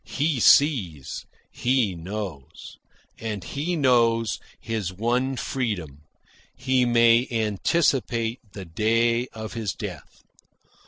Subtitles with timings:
[0.07, 2.79] He sees; he knows.
[3.19, 6.05] And he knows his one freedom:
[6.55, 10.23] he may anticipate the day of his death.